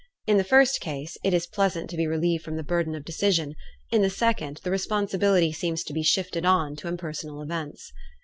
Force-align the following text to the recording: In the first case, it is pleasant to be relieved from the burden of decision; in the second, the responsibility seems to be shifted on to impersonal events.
In 0.25 0.37
the 0.37 0.43
first 0.43 0.79
case, 0.81 1.15
it 1.23 1.31
is 1.31 1.45
pleasant 1.45 1.87
to 1.91 1.95
be 1.95 2.07
relieved 2.07 2.43
from 2.43 2.55
the 2.55 2.63
burden 2.63 2.95
of 2.95 3.05
decision; 3.05 3.53
in 3.91 4.01
the 4.01 4.09
second, 4.09 4.59
the 4.63 4.71
responsibility 4.71 5.51
seems 5.51 5.83
to 5.83 5.93
be 5.93 6.01
shifted 6.01 6.43
on 6.43 6.75
to 6.77 6.87
impersonal 6.87 7.39
events. 7.39 7.93